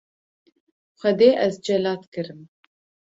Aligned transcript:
-Xwedê 0.99 1.29
ez 1.45 1.55
celat 1.65 2.01
kirim. 2.13 2.41